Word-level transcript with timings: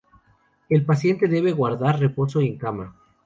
El 0.67 0.83
paciente 0.83 1.27
debe 1.27 1.51
guardar 1.51 1.99
reposo 1.99 2.41
en 2.41 2.57
cama. 2.57 2.95